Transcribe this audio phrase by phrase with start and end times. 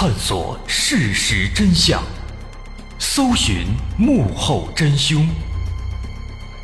[0.00, 2.02] 探索事实真相，
[2.98, 3.66] 搜寻
[3.98, 5.28] 幕后真凶。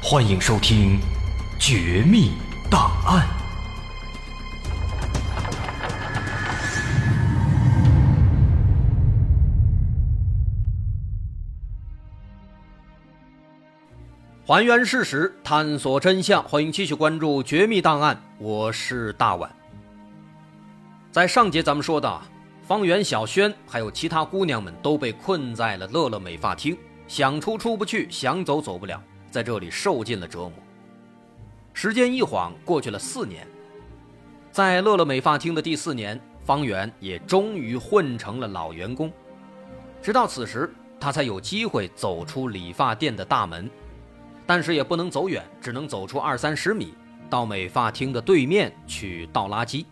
[0.03, 0.99] 欢迎收听
[1.59, 2.33] 《绝密
[2.71, 3.27] 档案》。
[14.47, 16.43] 还原事实，探索真相。
[16.45, 19.55] 欢迎继续关注《绝密档案》，我是大碗。
[21.13, 22.23] 在上节咱们说到，
[22.67, 30.53] 方圆、小轩还有其他姑娘们都被困在了乐乐美发厅，想出出不去，想走走不了，在这里受尽了折磨。
[31.73, 33.47] 时间一晃过去了四年，
[34.51, 39.13] 在乐乐美发厅的第四年，方圆也终于混成了老员工。
[40.03, 43.71] 直到此时，他才有机会走出理发店的大门。
[44.45, 46.95] 但是也不能走远，只能走出二三十米，
[47.31, 49.85] 到美发厅的对面去倒垃圾。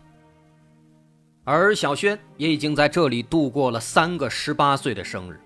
[1.45, 5.39] 而小轩也已经在这里度过了三个十八岁的生日。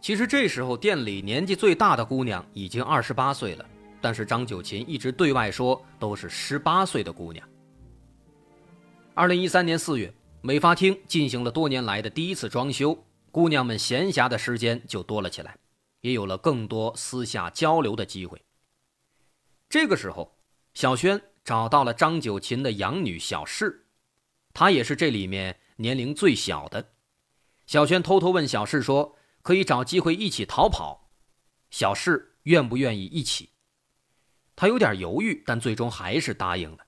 [0.00, 3.66] 其实这时候店里年纪最大的姑娘已经二十八岁了，
[4.00, 7.46] 但是张九琴一直对外说都是十八岁的姑娘。
[9.12, 12.96] 二零一三年四月，美发厅进行了多年来的第一次装修，
[13.30, 15.56] 姑娘们闲暇的时间就多了起来。
[16.00, 18.38] 也有了更多私下交流的机会。
[19.70, 20.36] 这个时候，
[20.74, 23.83] 小轩找到了张九琴的养女小世，
[24.54, 26.92] 他也是这里面年龄最小的。
[27.66, 31.10] 小轩偷偷问小世说：“可以找机会一起逃跑？”
[31.70, 33.50] 小世愿不愿意一起？
[34.56, 36.78] 他有点犹豫，但最终还是答应了。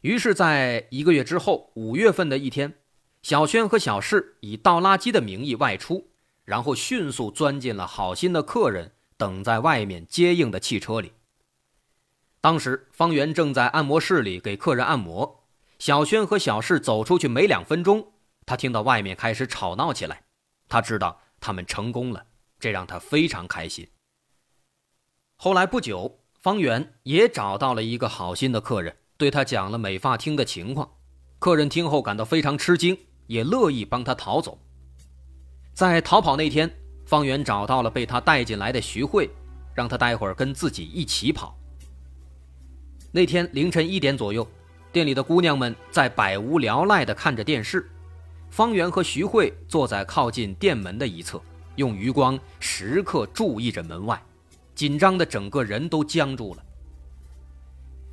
[0.00, 2.78] 于是，在一个月之后，五月份的一天，
[3.22, 6.08] 小轩和小世以倒垃圾的名义外出。
[6.44, 11.12] 然后迅速钻进了好心的客人等在外面接应的汽车里。
[12.40, 15.41] 当时方圆正在按摩室里给客人按摩，
[15.82, 18.12] 小轩和小世走出去没两分钟，
[18.46, 20.22] 他听到外面开始吵闹起来，
[20.68, 22.24] 他知道他们成功了，
[22.60, 23.88] 这让他非常开心。
[25.34, 30.88] 后来不久，方圆也找到了一个好心的客人，对他讲了美发厅的情况，
[31.40, 34.56] 客人听后感到非常吃惊，也乐意帮他逃走。
[35.74, 36.72] 在逃跑那天，
[37.06, 39.28] 方圆找到了被他带进来的徐慧，
[39.74, 41.58] 让他待会儿跟自己一起跑。
[43.10, 44.46] 那天凌晨一点左右，
[44.92, 47.90] 店里的姑娘们在百无聊赖地看着电视，
[48.50, 51.40] 方圆和徐慧坐在靠近店门的一侧，
[51.76, 54.22] 用余光时刻注意着门外，
[54.74, 56.62] 紧张的整个人都僵住了。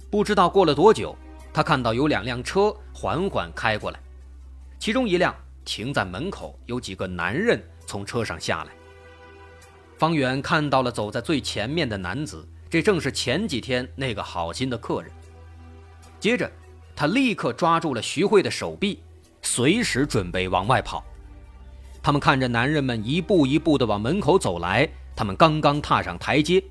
[0.10, 1.16] 不知道过了多久，
[1.54, 4.00] 他看到有两辆车缓缓开过来，
[4.80, 5.36] 其中一辆。
[5.66, 8.72] 停在门口，有几个男人从车上下来。
[10.00, 15.12] 方圆看到了走在最前面的男子，这正是前几天那个好心的客人。
[16.20, 16.52] 接着，
[17.00, 19.00] 他立刻抓住了徐慧的手臂，
[19.42, 21.02] 随时准备往外跑。
[22.04, 26.62] 他们看着男人们一步一步地往门口走来，他们刚刚踏上台阶，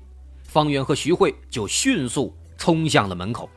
[0.43, 3.49] 方圆和徐慧就迅速冲向了门口。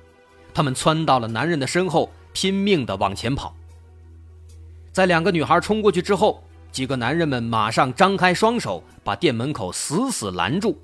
[0.54, 3.54] 他们窜到了男人的身后，拼命地往前跑。
[4.92, 10.80] 在两个女孩冲过去之后，几个男人们马上张开双手，把店门口死死拦住。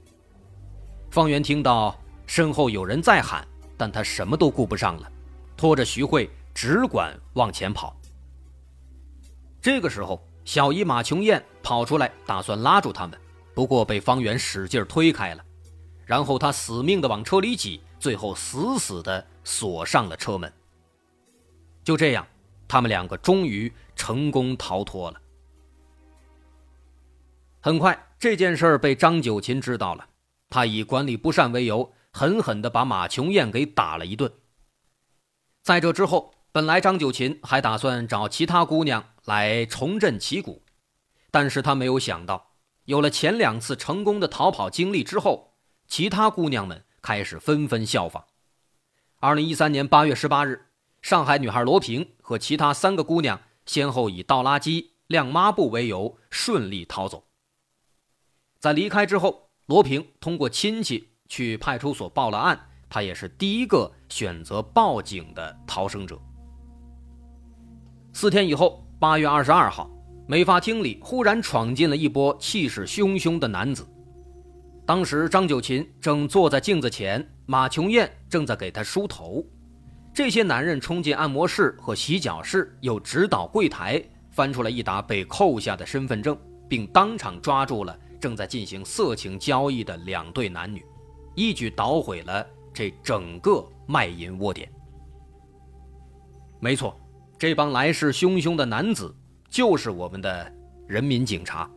[1.11, 3.43] 方圆听到身后有人在喊，
[3.75, 5.11] 但他什么都顾不上了，
[5.59, 7.95] 拖着徐慧只管往前跑。
[9.61, 13.21] 这个时候，小姨马琼艳跑出来，打算拉住他们，
[13.53, 15.45] 不过被方圆使劲推开了，
[16.07, 20.51] 然后他死命的往车里挤，最后死死的锁上了车门。
[21.85, 22.27] 就这样。
[22.71, 25.19] 他们两个终于成功逃脱了。
[27.63, 30.07] 很快，这件事儿被张九琴知道了，
[30.51, 34.31] 他以管理不善为由，狠狠地把马琼艳给打了一顿。
[35.69, 40.63] 在这之后，本来张九琴还打算找其他姑娘来重振旗鼓，
[41.31, 42.53] 但是他没有想到，
[42.87, 45.53] 有了前两次成功的逃跑经历之后，
[45.87, 48.25] 其他姑娘们开始纷纷效仿。
[49.21, 50.69] 二零一三年八月十八日。
[51.03, 57.25] 上海女孩罗平和其他三个姑娘先后以倒垃圾、晾抹布为由顺利逃走。
[58.59, 66.19] 在离开之后，罗平通过亲戚去派出所报了案，她也是第一个选择报警的逃生者。
[68.13, 69.89] 四天以后，八月二十二号，
[70.27, 73.87] 美发厅里忽然闯进了一波气势汹汹的男子。
[74.85, 79.45] 当时张九琴正坐在镜子前，马琼艳正在给她梳头。
[80.15, 86.37] 这些男人冲进按摩室和洗脚室，又直捣柜台，翻出来一沓被扣下的身份证，
[86.69, 90.85] 并当场抓住了正在进行色情交易的两对男女，
[91.37, 92.45] 一举捣毁了
[92.79, 94.71] 这整个卖淫窝点。
[96.61, 96.97] 没错，
[97.37, 99.13] 这帮来势汹汹的男子
[99.51, 100.55] 就是我们的
[100.87, 101.69] 人民警察。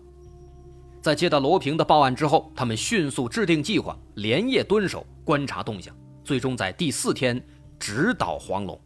[1.02, 5.92] 在接到罗平的报案之后，他们迅速制定计划，连夜蹲守，观察动向，
[6.24, 7.44] 最终在第四天
[7.80, 8.80] 直捣黄龙。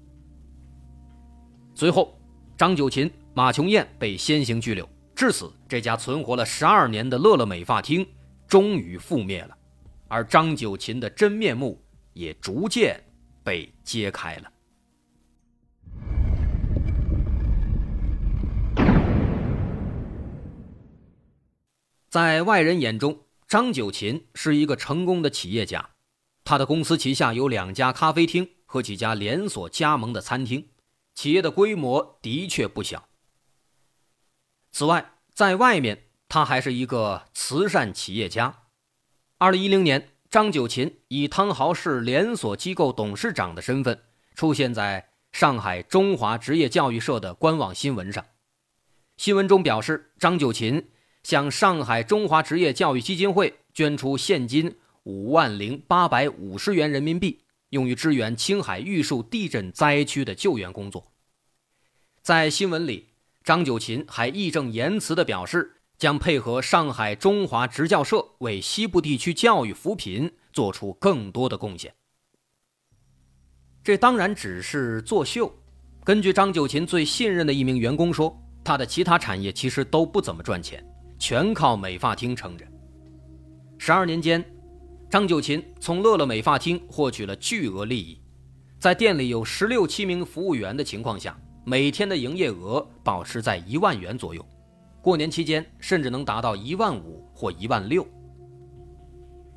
[1.74, 2.18] 随后，
[2.56, 8.08] 张九琴、马琼艳被先行拘留，至此，这家存活了十二年的乐乐美发厅
[8.48, 9.58] 终于覆灭了，
[10.08, 11.78] 而张九琴的真面目
[12.16, 13.00] 也逐渐
[13.44, 14.52] 被揭开了。
[22.10, 25.90] 在外人眼中，张九琴是一个成功的企业家，
[26.46, 30.70] 他的公司旗下有两家咖啡厅和几家连锁加盟的餐厅，
[31.14, 33.10] 企业的规模的确不小。
[34.72, 38.64] 此外，在外面他还是一个慈善企业家。
[39.38, 43.98] 二零一零年，张九琴以汤豪市连锁机构董事长的身份
[44.36, 48.26] 出现在上海中华职业教育社的官网新闻上，
[49.16, 50.90] 新闻中表示，张九琴。
[51.24, 57.40] 向上海中华职业教育基金会捐出现金五万零八百五十元人民币，
[57.70, 61.14] 用于支援青海玉树地震灾区的救援工作。
[62.22, 63.08] 在新闻里，
[63.42, 71.94] 张九琴还义正言辞地表示，将配合上海中华职教社为西部地区教育扶贫做出更多的贡献。
[73.84, 75.54] 这当然只是作秀。
[76.04, 80.84] 根据张九琴最信任的一名员工说，他的其他产业其实都不怎么赚钱。
[81.18, 82.66] 全靠美发厅撑着。
[83.78, 84.44] 十二年间，
[85.10, 88.22] 张九琴从乐乐美发厅获取了巨额利益，
[88.80, 94.46] 在店里有十六七名服务员的情况下，每天的营业额保持在一万元左右，
[95.06, 98.04] 过年期间甚至能达到一万五或一万六。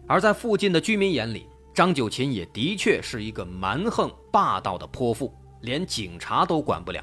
[0.06, 7.02] 而在附近的居民眼里，张九琴也的确是一个蛮横霸道的泼妇，连警察都管不了。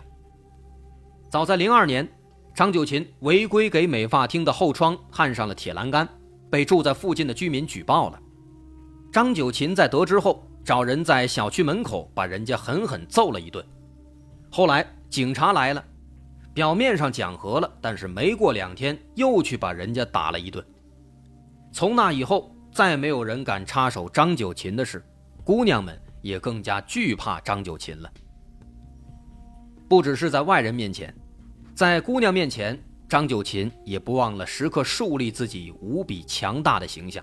[1.28, 2.08] 早在零二年。
[2.54, 6.08] 张九琴违规给美发厅的后窗焊上了铁栏杆，
[6.50, 8.20] 被住在附近的居民举报了。
[9.12, 13.66] 张九琴在得知后，找人在小区门口把人家狠狠揍了一顿。
[14.50, 15.84] 后来警察来了，
[16.56, 20.66] 表面上讲和了，但是没过两天又去把人家打了一顿。
[21.74, 25.04] 从那以后，再没有人敢插手张九琴的事，
[25.44, 28.10] 姑娘们也更加惧怕张九琴了。
[29.90, 31.14] 不只是在外人面前。
[31.76, 37.22] 在姑娘面前，张九琴也不忘了时刻树立自己无比强大的形象。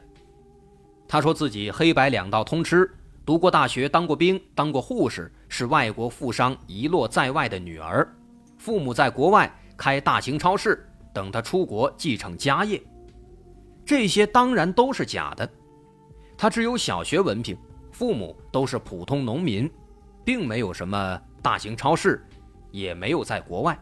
[1.08, 2.86] 他说自己黑白两道通吃，
[3.24, 8.06] 读过大学，当过兵，当过护士，是外国富商遗落在外的女儿，
[8.62, 12.80] 父母在国外开大型超市，等他出国继承家业。
[13.84, 15.50] 这些当然都是假的。
[16.38, 17.58] 他只有小学文凭，
[17.90, 19.68] 父母都是普通农民，
[20.24, 22.24] 并没有什么大型超市，
[22.70, 23.76] 也没有在国外。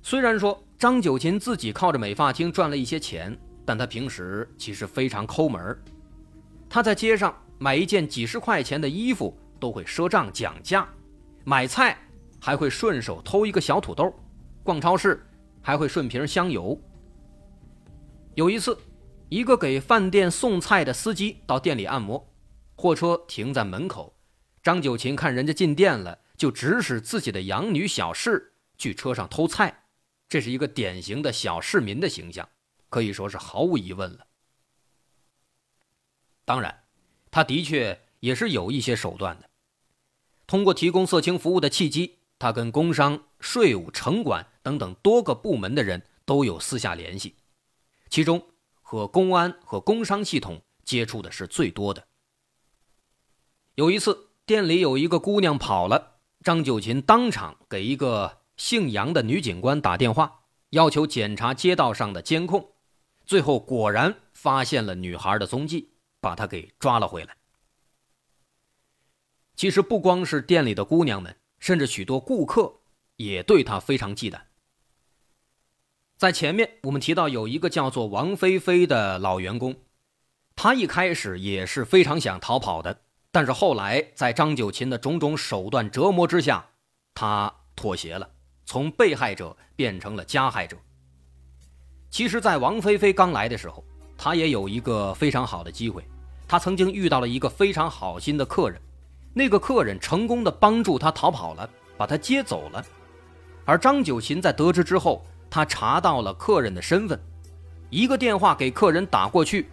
[0.00, 5.76] 虽然说张九琴自己靠着美发厅赚了一些钱，但他平时其实非常抠门
[6.68, 10.88] 他在街上买一件几十块钱的衣服都会赊账讲价，
[11.42, 11.98] 买菜
[12.44, 14.14] 还会顺手偷一个小土豆，
[14.62, 15.26] 逛超市
[15.62, 16.78] 还会顺瓶香油。
[18.34, 18.78] 有一次，
[19.30, 22.30] 一个给饭店送菜的司机到店里按摩，
[22.76, 24.14] 货车停在门口，
[24.62, 29.84] 张九琴看人家进店了，就指使自己的养女小事去车上偷菜。
[30.28, 32.46] 这是一个典型的小市民的形象，
[32.90, 34.26] 可以说是毫无疑问了。
[36.44, 36.82] 当然，
[37.30, 39.48] 他的确也是有一些手段的。
[40.46, 47.36] 通过提供色情服务的契机，他跟工商、税务、城管等等多个部门的人都有私下联系，
[48.10, 48.46] 其中
[48.82, 52.06] 和公安和工商系统接触的是最多的。
[53.76, 58.40] 有一次，店里有一个姑娘跑了，张九琴当场给一个。
[58.56, 62.72] 姓杨的女警官打电话要求检查街道上的监控，
[63.24, 67.36] 最后果然发现了女孩的踪迹，把她给抓了回来。
[69.56, 72.80] 其实不光是店里的姑娘们，甚至许多顾客
[73.16, 74.38] 也对他非常忌惮。
[76.18, 79.74] 在前面我们提到有一个叫做王菲菲的老员工，
[80.54, 83.00] 他一开始也是非常想逃跑的，
[83.32, 86.66] 但是后来在张九琴的种种手段折磨之下，
[87.14, 88.28] 他妥协了。
[88.66, 90.76] 从被害者变成了加害者。
[92.10, 93.82] 其实，在王菲菲刚来的时候，
[94.18, 96.04] 她也有一个非常好的机会。
[96.46, 98.78] 她曾经遇到了一个非常好心的客人，
[99.36, 102.84] 那个客人成功的帮助他逃跑了，把他接走了。
[103.64, 107.20] 而张九琴在得知之后，他查到了客人的身份，
[107.90, 109.66] 一个电话给客人打过去，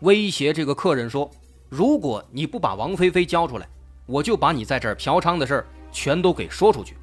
[0.00, 1.30] 威胁这个客人说
[1.68, 3.68] ：“如果你不把王菲菲交出来，
[4.06, 6.96] 我就把你在这儿嫖娼的事儿全都给说出去。”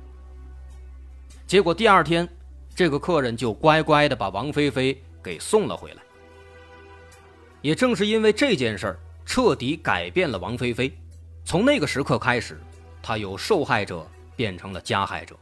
[1.45, 2.27] 结果第二天，
[2.73, 6.01] 这个客人就乖乖的把王菲菲给送了回来。
[7.61, 10.91] 也正是因为这件事儿，彻底改变了王菲菲。
[11.49, 12.61] 从那个时刻开始，
[13.01, 15.35] 他由受害者变成了加害者。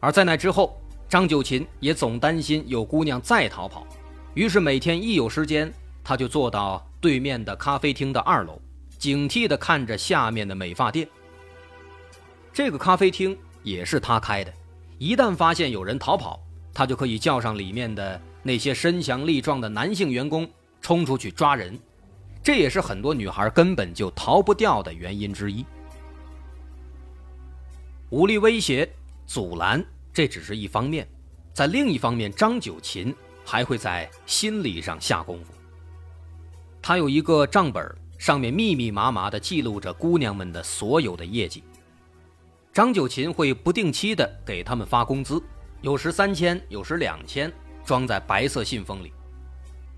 [0.00, 3.86] 而在那之后，张九琴也总担心有姑娘再逃跑，
[4.32, 5.70] 于是每天一有时间，
[6.02, 8.58] 他就坐到对面的咖啡厅的二楼，
[8.96, 11.06] 警惕地看着下面的美发店。
[12.50, 14.50] 这个咖啡厅也是他开的，
[14.96, 20.48] 一旦发现有人逃跑，他就可以叫上里面的那些身强力壮的男性员工
[20.80, 21.78] 冲出去抓人，
[22.46, 25.66] 这也是很多女孩根本就逃不掉的原因之一。
[28.10, 28.88] 武力威胁、
[29.26, 29.84] 阻拦。
[30.12, 31.08] 这只是一方面，
[31.52, 33.12] 在另一方面，张九琴
[33.44, 35.52] 还会在心理上下功夫。
[36.80, 37.84] 他有一个账本，
[38.16, 41.64] 上面密密麻麻地记录着姑娘们的所有的业绩。
[42.72, 45.42] 张九琴会不定期地给他们发工资，
[45.80, 47.52] 有时三千，有时两千，
[47.84, 49.12] 装在白色信封里，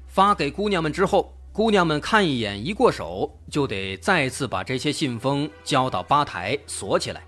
[0.06, 7.22] 发给姑娘们之后，姑娘们看一眼，一过手就得再次把这些信封交到吧台锁起来。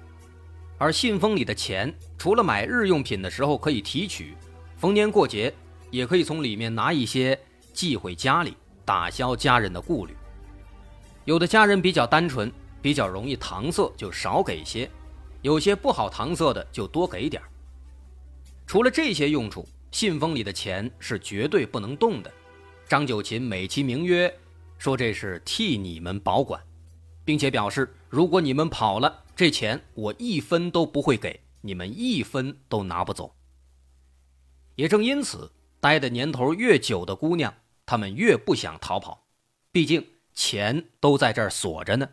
[0.79, 4.37] 而信封里的钱，除了买日用品的时候可以提取，
[4.77, 5.53] 逢年过节
[5.91, 7.39] 也可以从里面拿一些
[7.73, 10.17] 寄回家里，打消家人的顾虑。
[11.25, 12.51] 有的家人比较单纯，
[12.81, 14.89] 比较容易搪塞，就少给一些；
[15.43, 17.43] 有些不好搪塞的，就多给点
[18.65, 22.33] 除了这些用处，信封里的钱是绝对不能动的。
[22.91, 24.37] 张九琴美其名曰
[24.77, 26.61] 说这是替你们保管，
[27.25, 29.23] 并且表示如果你们跑了。
[29.37, 33.37] 这钱我一分都不会给你们，一分都拿不走。
[34.75, 37.55] 也正因此，待的年头越久的姑娘，
[37.87, 39.29] 她们越不想逃跑，
[39.71, 40.05] 毕竟
[40.35, 42.11] 钱都在这儿锁着呢。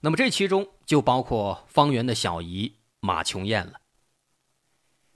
[0.00, 3.80] 那么这其中就包括方圆的小姨马琼艳了。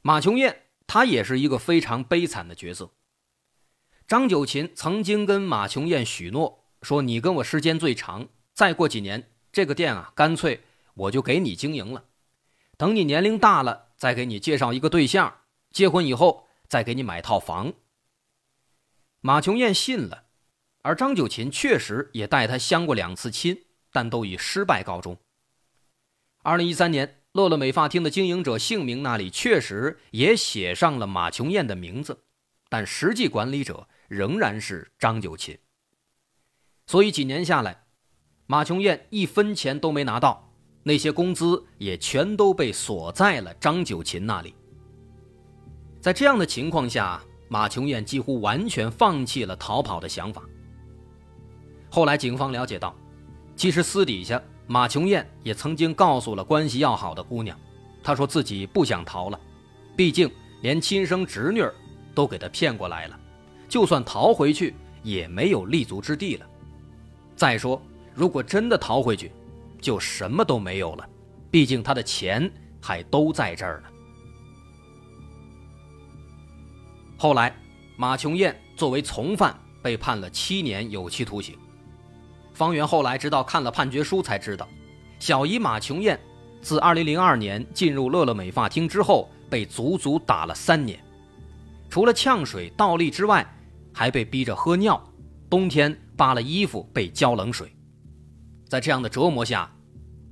[0.00, 2.90] 马琼艳她也是一个非常悲惨的角色。
[4.06, 10.62] 张九琴曾经跟马琼艳许诺说：“你跟我时间最长，再过几年。”这个店啊，干脆
[10.94, 12.04] 我就给你经营了。
[12.76, 15.38] 等你年龄大了，再给你介绍一个对象，
[15.72, 17.72] 结婚以后再给你买套房。
[19.20, 20.26] 马琼艳信了，
[20.82, 25.16] 而张九琴确实也带她相过两次亲，但都以失败告终。
[26.42, 32.22] 二零一三年，乐乐美发厅的经营者姓名那里确实也写上了马琼艳的名字，
[32.68, 35.58] 但实际管理者仍然是张九琴。
[36.86, 37.82] 所以几年下来。
[38.48, 40.48] 马琼艳一分钱都没拿到，
[40.84, 44.54] 那些工资也全都被锁在了张九琴那里。
[46.00, 50.44] 在这样的情况下，马琼艳几乎完全放弃了逃跑的想法。
[51.90, 52.94] 后来警方了解到，
[53.56, 57.58] 其实私底下马琼艳也曾经告诉了关系要好的姑娘，
[58.00, 59.40] 她说自己不想逃了，
[59.96, 60.30] 毕竟
[60.62, 61.64] 连亲生侄女
[62.14, 63.18] 都给她骗过来了，
[63.68, 66.46] 就算逃回去也没有立足之地了。
[67.34, 67.80] 再说。
[68.14, 69.30] 如果真的逃回去，
[69.78, 71.06] 就什么都没有了。
[71.50, 73.88] 毕竟他的钱还都在这儿呢。
[77.18, 77.54] 后来，
[77.98, 81.54] 马琼艳作为从犯被判了七年有期徒刑。
[82.54, 84.66] 方圆后来直到看了判决书才知道，
[85.18, 86.18] 小姨马琼艳
[86.62, 90.98] 自2002年进入乐乐美发厅之后，被足足打了三年，
[91.90, 93.46] 除了呛水、倒立之外，
[93.98, 95.02] 还被逼着喝尿，
[95.48, 97.74] 冬天扒了衣服被浇冷水。
[98.68, 99.74] 在这样的折磨下，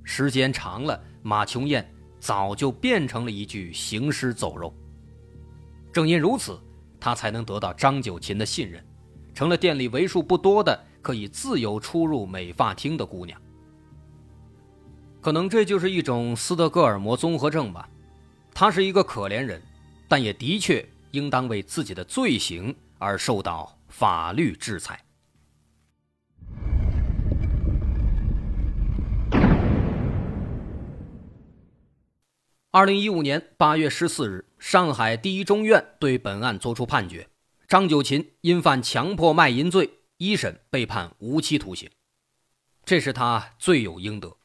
[0.02, 1.90] 时间长了，马琼艳
[2.21, 4.71] 早就变成了一具行尸走肉。
[5.90, 6.61] 正因如此，
[7.00, 8.85] 她才能得到张九琴的信任，
[9.33, 13.40] 成了店里为数不多的可以自由出入美发厅的姑娘。
[15.23, 17.88] 可能这就是一种斯德哥尔摩综合症吧。
[18.52, 19.62] 她是一个可怜人，
[20.06, 25.04] 但也的确应当为自己的罪行而受到法律制裁。
[32.70, 37.28] 二零一五年八月十四日，上海第一中院对本案作出判决：
[37.68, 41.88] 张九琴因犯强迫卖淫罪，一审被判无期徒刑。
[42.84, 44.36] 这是他罪有应得。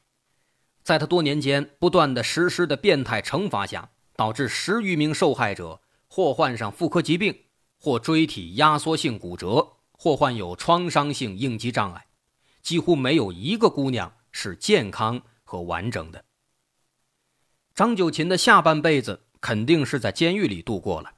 [0.83, 7.35] 在他多年间不断的实施的变态惩罚下，导致十余名受害者或患上妇科疾病，
[7.79, 12.07] 或椎体压缩性骨折，或患有创伤性应激障碍，
[12.61, 16.25] 几乎没有一个姑娘是健康和完整的。
[17.73, 21.13] 张九琴的下半辈子肯定是在监狱里度过了，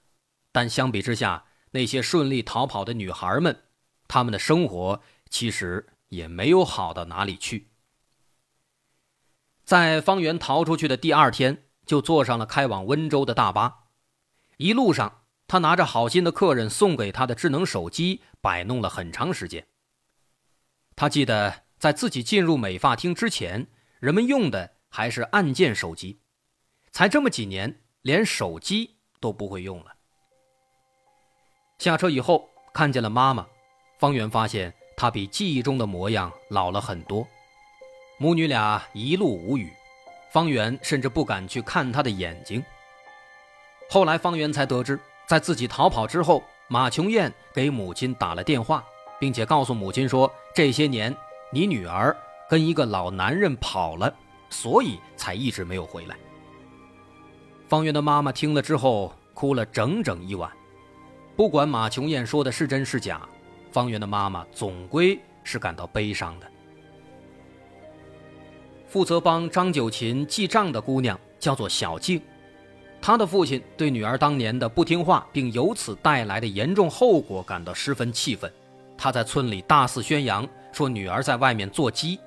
[0.52, 3.64] 但相比之下，那些顺利逃跑的女孩们，
[4.08, 7.72] 她们的生活其实也没有好到哪里去。
[9.64, 13.86] 在方圆逃出去的第二天，就坐上了开往温州的大巴。
[14.58, 15.21] 一路上，
[15.52, 19.68] 他拿着好心的客人送给他的智能手机，摆弄了很长时间。
[20.96, 23.68] 他记得，在自己进入美发厅之前，
[24.00, 26.22] 人们用的还是按键手机，
[26.94, 29.94] 才这么几年，连手机都不会用了。
[31.80, 33.46] 下车以后，看见了妈妈，
[34.00, 37.28] 方圆发现她比记忆中的模样老了很多。
[38.18, 39.70] 母女俩一路无语，
[40.32, 42.64] 方圆甚至不敢去看她的眼睛。
[43.90, 44.98] 后来，方圆才得知，
[45.28, 48.84] 在自己逃跑之后，马琼艳给母亲打了电话，
[49.20, 51.16] 并且告诉母亲说：“这些年，
[51.52, 52.16] 你女儿
[52.50, 54.14] 跟一个老男人跑了，
[54.50, 56.18] 所以才一直没有回来。”
[57.70, 60.52] 方圆的妈妈听了之后，哭了整整一晚。
[61.38, 63.22] 不管马琼艳说的是真是假，
[63.72, 66.48] 方圆的妈妈总归是感到悲伤的。
[68.86, 72.22] 负责帮张九琴记账的姑娘叫做小静，
[73.02, 78.52] 他的父亲对女儿当年的不听话，并由此带来的严重后果感到十分气愤。
[78.96, 82.20] 他在村里大肆宣扬，说女儿在外面做鸡。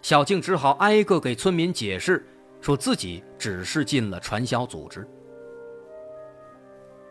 [0.00, 2.24] 小静只好挨个给村民解释，
[2.60, 5.06] 说自己只是进了传销组织。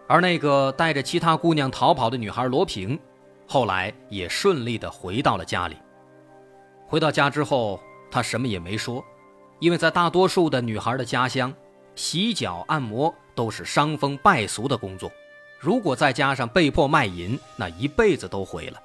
[0.08, 2.98] 而那个带着其他姑娘逃跑的女孩罗平，
[3.46, 5.76] 后来也顺利的回到了家里。
[6.88, 7.78] 回到家之后，
[8.10, 9.04] 她什么也没说，
[9.60, 11.54] 因为在大多数的女孩的家乡，
[11.98, 15.12] 洗脚按摩都是伤风败俗的工作，
[15.60, 18.80] 如果再加上被迫卖淫，那一辈子都毁了。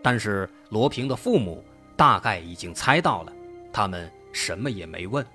[0.00, 1.62] 但是罗平的父母
[1.96, 3.32] 大概已经猜到了，
[3.72, 5.26] 他们什么也没问。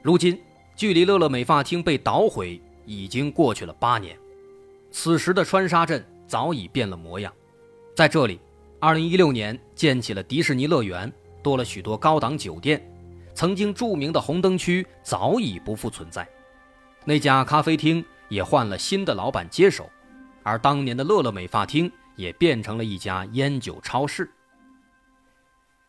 [0.00, 0.40] 如今。
[0.76, 4.16] 距离乐乐美发厅被捣毁已经过去了八年，
[4.90, 7.30] 此时的川沙镇早已变了模样。
[7.94, 8.40] 在这里
[8.80, 12.80] ，2016年建起了迪士尼乐园，多了许多高档酒店。
[13.34, 16.28] 曾经著名的红灯区早已不复存在，
[17.04, 19.88] 那家咖啡厅也换了新的老板接手，
[20.42, 24.30] 而当年的乐乐美发厅也变成了一家烟酒超市。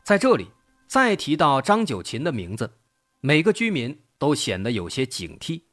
[0.04, 0.48] 在这里，
[0.88, 2.72] 再提到张九琴的名字，
[3.20, 3.98] 每个居民。
[4.22, 5.64] 都显得有些警惕。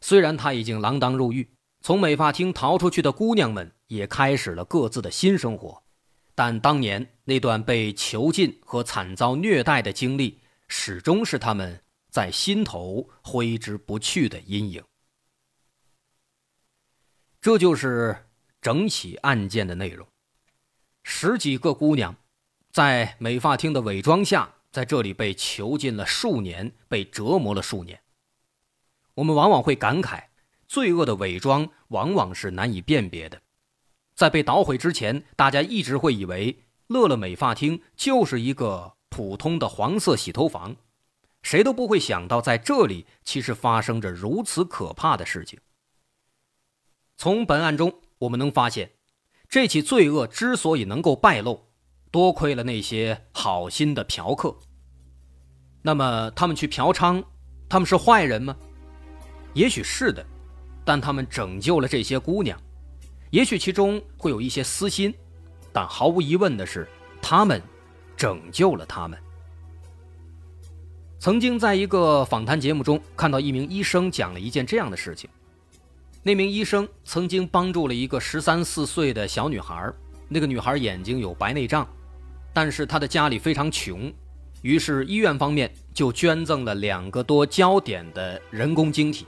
[0.00, 1.48] 虽然他已经锒铛入狱，
[1.80, 5.80] 从美发厅逃出去的姑娘们也开始了各自的新生活，
[6.34, 14.84] 但当年那段被囚禁和惨遭虐待的经历，始终是他们在心头挥之不去的阴影。
[17.40, 18.28] 这就是
[18.60, 20.06] 整起案件的内容：
[21.02, 22.16] 十几个姑娘，
[22.70, 24.54] 在美发厅的伪装下。
[24.70, 28.02] 在这里被囚禁了数年，被折磨了数年。
[29.14, 30.24] 我们往往会感慨，
[30.66, 33.40] 罪恶的伪装往往是难以辨别的。
[34.14, 40.76] 在被捣毁之前，大家一直会以为乐乐美发厅就是一个普通的黄色洗头房，
[41.42, 45.58] 谁都不会想到在这里其实发生着如此可怕的事情。
[47.16, 48.92] 从本案中我们能发现，
[49.48, 51.68] 这起罪恶之所以能够败露。
[52.10, 54.56] 多亏了那些好心的嫖客。
[55.82, 57.22] 那么，他们去嫖娼，
[57.68, 58.56] 他们是坏人吗？
[59.52, 60.24] 也许是的，
[60.86, 62.58] 但他们拯救了这些姑娘，
[63.30, 65.14] 也许其中会有一些私心，
[65.70, 66.88] 但毫无疑问的是，
[67.20, 67.60] 他们
[68.18, 69.18] 拯救了他们。
[71.20, 75.30] 曾经在一个访谈节目中看到一名医生讲了一件这样的事情：
[76.22, 79.90] 那名医生曾经帮助了一个十三四岁的小女孩，
[80.28, 81.88] 那个女孩眼睛有白内障。
[82.52, 84.12] 但是她的家里非常穷，
[84.62, 89.26] 于是医院方面就捐赠了两个多焦点的人工晶体。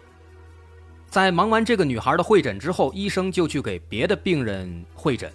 [1.09, 5.33] 在忙完这个女孩的会诊之后，医生就去给别的病人会诊。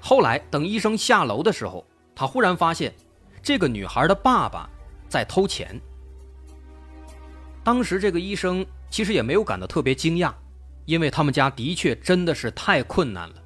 [0.00, 1.84] 后来等医生下楼的时候，
[2.18, 2.92] 他忽然发现，
[3.40, 4.68] 这个女孩的爸爸
[5.08, 5.80] 在偷钱。
[7.62, 10.32] 当时这个医生其实也没有感到特别惊讶，
[10.84, 13.36] 因为他们家的确真的是太困难了，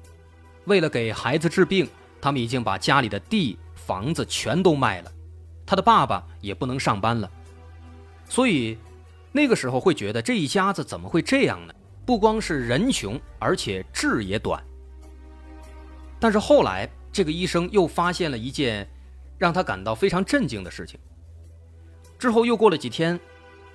[0.65, 1.87] 为了给孩子治病。
[2.19, 5.11] 他们已经把家里的地、房子全都卖了，
[5.65, 7.29] 他的爸爸也不能上班了，
[8.29, 8.77] 所以
[9.33, 11.73] 那个时候会觉得这一家子怎么会这样呢？
[12.05, 14.63] 不光是人穷，而且志也短。
[16.17, 18.89] 但是后来，这个医生又发现了一件
[19.37, 20.99] 让他感到非常震惊的事情。
[22.17, 23.19] 之后又过了几天，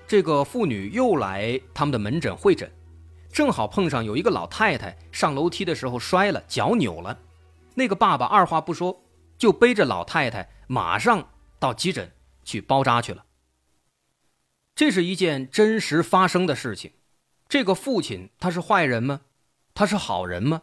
[0.06, 2.68] 这个妇女又来他们的门诊会诊，
[3.30, 7.16] 正好碰上有一个老太太上楼梯的时候摔了，脚扭了。
[7.74, 9.04] 那个爸爸二话不说，
[9.38, 12.10] 就背着老太太马上到急诊
[12.42, 13.24] 去包扎去了。
[14.74, 16.92] 这是一件真实发生的事情。
[17.48, 19.20] 这个父亲他是坏人吗？
[19.74, 20.62] 他是好人吗？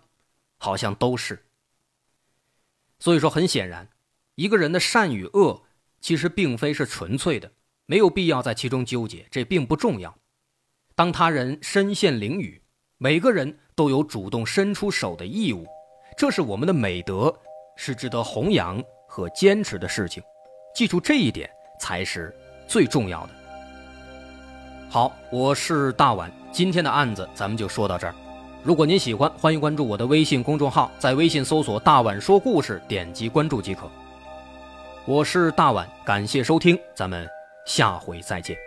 [0.57, 1.45] 好像都是。
[2.99, 3.89] 所以说，很显然，
[4.35, 5.63] 一个人的善与恶
[5.99, 7.51] 其实并非是纯粹的，
[7.85, 10.15] 没有必要在其中纠结，这并不重要。
[10.95, 12.61] 当他人身陷囹圄，
[12.97, 15.67] 每个人都有主动伸出手的义务，
[16.17, 17.37] 这是我们的美德，
[17.75, 20.23] 是值得弘扬和坚持的事情。
[20.73, 22.33] 记住这一点才是
[22.67, 23.33] 最重要的。
[24.89, 28.15] 好，我是大碗，今天的案子咱们就说到这儿。
[28.65, 33.87] 如果您喜欢，欢迎关注我的微信公众号，在微信搜索“大碗说故事”，点击关注即可。
[35.05, 37.29] 我是大碗，感谢收听，咱们
[37.67, 38.57] 下回再见。